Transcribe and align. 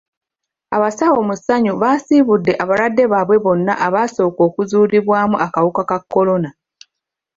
Abasawo 0.75 1.19
mu 1.27 1.35
ssanyu 1.37 1.73
baasiibudde 1.81 2.53
abalwadde 2.63 3.03
baabwe 3.11 3.37
bonna 3.45 3.73
abaasooka 3.85 4.41
okuzuulibwamu 4.49 5.35
akawuka 5.45 5.81
ka 5.89 5.97
kolona. 6.11 6.49